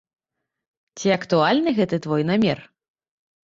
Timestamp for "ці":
1.01-1.07